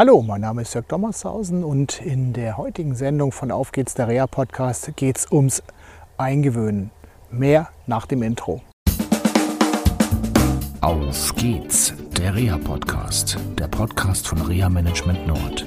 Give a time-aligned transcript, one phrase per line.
[0.00, 4.08] Hallo, mein Name ist Jörg Dommershausen und in der heutigen Sendung von Auf geht's der
[4.08, 5.62] Reha Podcast geht es ums
[6.16, 6.90] Eingewöhnen.
[7.30, 8.62] Mehr nach dem Intro.
[10.80, 15.66] Auf geht's, der Reha Podcast, der Podcast von Reha Management Nord.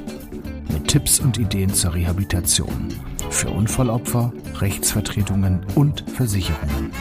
[0.72, 2.90] Mit Tipps und Ideen zur Rehabilitation
[3.29, 6.92] für Unfallopfer, Rechtsvertretungen und Versicherungen.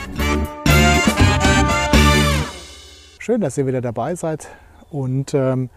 [3.17, 4.49] Schön, dass ihr wieder dabei seid
[4.91, 5.71] und ähm,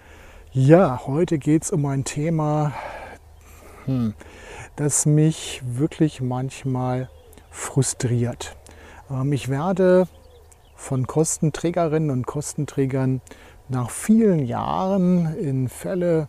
[0.56, 2.72] ja, heute geht es um ein Thema,
[3.84, 4.14] hm,
[4.74, 7.10] das mich wirklich manchmal
[7.50, 8.56] frustriert.
[9.10, 10.08] Ähm, ich werde
[10.74, 13.20] von Kostenträgerinnen und Kostenträgern
[13.68, 16.26] nach vielen Jahren in Fälle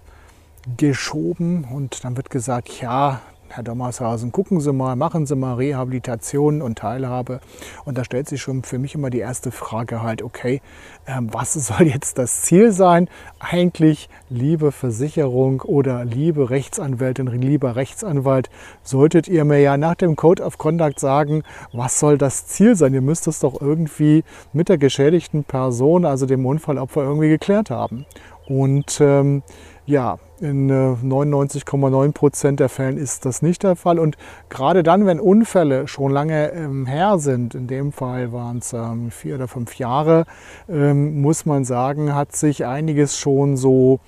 [0.76, 3.22] geschoben und dann wird gesagt, ja,
[3.58, 7.40] Herr Dommershausen, gucken Sie mal, machen Sie mal Rehabilitation und Teilhabe.
[7.86, 10.62] Und da stellt sich schon für mich immer die erste Frage halt, okay,
[11.08, 13.10] ähm, was soll jetzt das Ziel sein?
[13.40, 18.52] Eigentlich, liebe Versicherung oder liebe Rechtsanwältin, lieber Rechtsanwalt,
[18.84, 21.42] solltet ihr mir ja nach dem Code of Conduct sagen,
[21.74, 22.94] was soll das Ziel sein?
[22.94, 28.06] Ihr müsst es doch irgendwie mit der geschädigten Person, also dem Unfallopfer, irgendwie geklärt haben.
[28.48, 29.42] Und ähm,
[29.88, 34.00] ja, in 99,9 äh, Prozent der Fällen ist das nicht der Fall.
[34.00, 34.18] Und
[34.50, 39.12] gerade dann, wenn Unfälle schon lange ähm, her sind, in dem Fall waren es ähm,
[39.12, 40.26] vier oder fünf Jahre,
[40.70, 44.00] ähm, muss man sagen, hat sich einiges schon so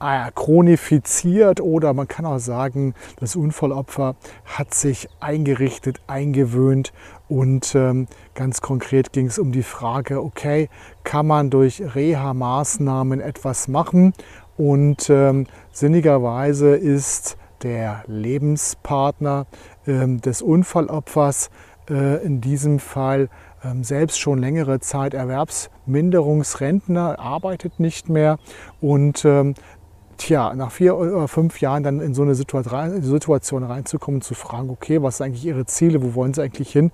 [0.00, 6.92] äh, chronifiziert oder man kann auch sagen, das Unfallopfer hat sich eingerichtet, eingewöhnt
[7.28, 10.68] und ähm, ganz konkret ging es um die Frage, okay,
[11.04, 14.14] kann man durch Reha-Maßnahmen etwas machen
[14.58, 19.46] und ähm, sinnigerweise ist der Lebenspartner
[19.86, 21.50] ähm, des Unfallopfers
[21.88, 23.28] äh, in diesem Fall
[23.64, 28.38] ähm, selbst schon längere Zeit Erwerbsminderungsrentner, arbeitet nicht mehr.
[28.80, 29.54] Und ähm,
[30.18, 35.02] tja, nach vier oder fünf Jahren dann in so eine Situation reinzukommen, zu fragen, okay,
[35.02, 36.92] was sind eigentlich Ihre Ziele, wo wollen Sie eigentlich hin?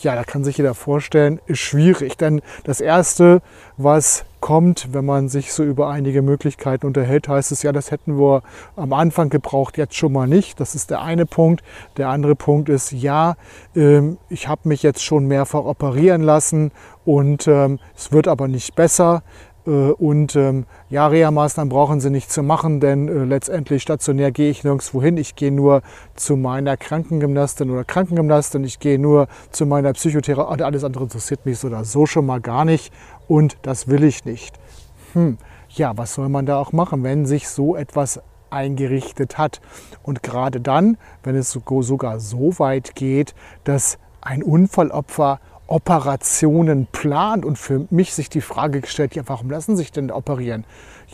[0.00, 2.16] Ja, da kann sich jeder vorstellen, ist schwierig.
[2.16, 3.42] Denn das Erste,
[3.76, 8.18] was kommt, wenn man sich so über einige Möglichkeiten unterhält, heißt es ja, das hätten
[8.18, 8.42] wir
[8.76, 10.60] am Anfang gebraucht, jetzt schon mal nicht.
[10.60, 11.62] Das ist der eine Punkt.
[11.96, 13.34] Der andere Punkt ist, ja,
[13.74, 16.70] ähm, ich habe mich jetzt schon mehrfach operieren lassen
[17.04, 19.22] und ähm, es wird aber nicht besser.
[19.66, 24.50] Äh, und ähm, ja, Reha-Maßnahmen brauchen Sie nicht zu machen, denn äh, letztendlich stationär gehe
[24.50, 25.16] ich nirgendwo hin.
[25.16, 25.82] Ich gehe nur
[26.14, 28.64] zu meiner Krankengymnastin oder Krankengymnastin.
[28.64, 30.62] Ich gehe nur zu meiner Psychotherapie.
[30.62, 32.92] Alles andere interessiert mich so oder so schon mal gar nicht.
[33.26, 34.58] Und das will ich nicht.
[35.12, 35.38] Hm,
[35.70, 38.20] ja, was soll man da auch machen, wenn sich so etwas
[38.50, 39.60] eingerichtet hat?
[40.02, 47.58] Und gerade dann, wenn es sogar so weit geht, dass ein Unfallopfer Operationen plant und
[47.58, 50.64] für mich sich die Frage gestellt, ja, warum lassen sich denn operieren?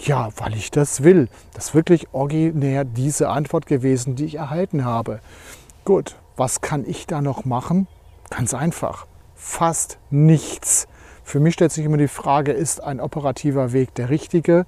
[0.04, 1.28] Ja, weil ich das will.
[1.52, 5.20] Das ist wirklich originär diese Antwort gewesen, die ich erhalten habe.
[5.84, 7.88] Gut, was kann ich da noch machen?
[8.30, 10.86] Ganz einfach, fast nichts.
[11.24, 14.66] Für mich stellt sich immer die Frage, ist ein operativer Weg der richtige?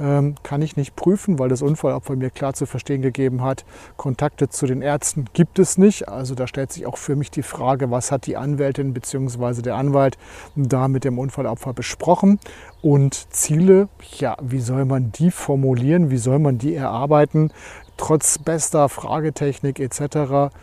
[0.00, 3.64] ähm, kann ich nicht prüfen, weil das Unfallopfer mir klar zu verstehen gegeben hat,
[3.96, 6.08] Kontakte zu den Ärzten gibt es nicht.
[6.08, 9.62] Also da stellt sich auch für mich die Frage, was hat die Anwältin bzw.
[9.62, 10.16] der Anwalt
[10.54, 12.38] da mit dem Unfallopfer besprochen?
[12.82, 17.52] Und Ziele, ja, wie soll man die formulieren, wie soll man die erarbeiten,
[17.96, 20.54] trotz bester Fragetechnik etc.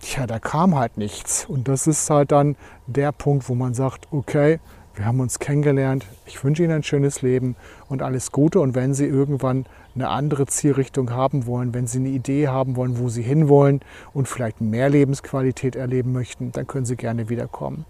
[0.00, 1.46] Tja, da kam halt nichts.
[1.46, 2.56] Und das ist halt dann
[2.86, 4.60] der Punkt, wo man sagt, okay,
[4.96, 6.06] wir haben uns kennengelernt.
[6.26, 7.56] Ich wünsche Ihnen ein schönes Leben
[7.88, 8.60] und alles Gute.
[8.60, 12.98] Und wenn Sie irgendwann eine andere Zielrichtung haben wollen, wenn Sie eine Idee haben wollen,
[12.98, 13.80] wo Sie hinwollen
[14.12, 17.84] und vielleicht mehr Lebensqualität erleben möchten, dann können Sie gerne wiederkommen.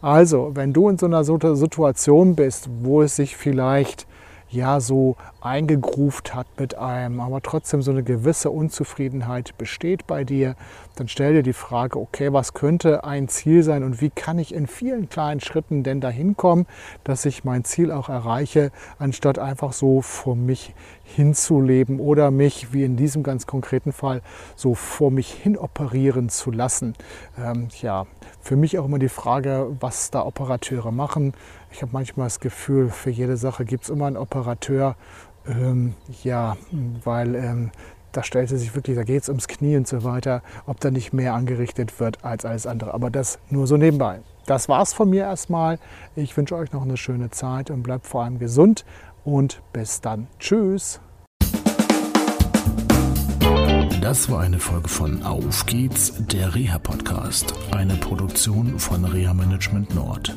[0.00, 4.06] Also, wenn du in so einer Situation bist, wo es sich vielleicht
[4.54, 10.56] ja so eingegruft hat mit einem, aber trotzdem so eine gewisse Unzufriedenheit besteht bei dir,
[10.96, 14.54] dann stell dir die Frage, okay, was könnte ein Ziel sein und wie kann ich
[14.54, 16.66] in vielen kleinen Schritten denn dahin kommen,
[17.02, 22.84] dass ich mein Ziel auch erreiche, anstatt einfach so vor mich hinzuleben oder mich, wie
[22.84, 24.22] in diesem ganz konkreten Fall,
[24.56, 26.94] so vor mich hin operieren zu lassen.
[27.38, 28.06] Ähm, ja,
[28.40, 31.34] für mich auch immer die Frage, was da Operateure machen.
[31.74, 34.94] Ich habe manchmal das Gefühl, für jede Sache gibt es immer einen Operateur.
[35.44, 36.56] Ähm, ja,
[37.02, 37.72] weil ähm,
[38.12, 40.92] da stellt es sich wirklich, da geht es ums Knie und so weiter, ob da
[40.92, 42.94] nicht mehr angerichtet wird als alles andere.
[42.94, 44.20] Aber das nur so nebenbei.
[44.46, 45.80] Das war's von mir erstmal.
[46.14, 48.84] Ich wünsche euch noch eine schöne Zeit und bleibt vor allem gesund
[49.24, 50.28] und bis dann.
[50.38, 51.00] Tschüss.
[54.00, 60.36] Das war eine Folge von Auf geht's, der Reha-Podcast, eine Produktion von Reha Management Nord.